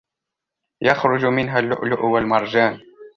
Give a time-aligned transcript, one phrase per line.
[0.81, 2.81] يَخْرُجُ مِنْهُمَا اللُّؤْلُؤُ وَالْمَرْجَانُ